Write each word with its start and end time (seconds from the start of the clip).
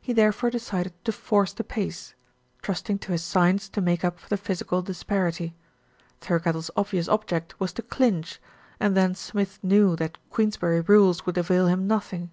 He 0.00 0.14
therefore 0.14 0.48
decided 0.48 0.94
to 1.04 1.12
force 1.12 1.52
the 1.52 1.62
302 1.62 1.84
THE 1.84 1.92
RETURN 1.92 2.14
OF 2.14 2.16
ALFRED 2.16 2.60
pace, 2.62 2.62
trusting 2.62 2.98
to 3.00 3.12
his 3.12 3.22
science 3.22 3.68
to 3.68 3.80
make 3.82 4.02
up 4.06 4.18
for 4.18 4.30
the 4.30 4.38
physical 4.38 4.80
disparity. 4.80 5.54
Thirkettle's 6.22 6.70
obvious 6.76 7.08
object 7.10 7.60
was 7.60 7.74
to 7.74 7.82
clinch, 7.82 8.40
and 8.80 8.96
then 8.96 9.14
Smith 9.14 9.58
knew 9.62 9.96
that 9.96 10.16
Queensberry 10.30 10.80
rules 10.80 11.26
would 11.26 11.36
avail 11.36 11.66
him 11.66 11.86
nothing. 11.86 12.30